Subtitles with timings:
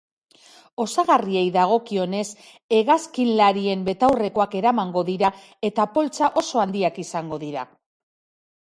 [0.85, 2.23] Osagarriei dagokienez,
[2.79, 5.33] hegazkinlarien betaurrekoak eramango dira
[5.71, 7.71] eta poltsak oso handiak izango dira.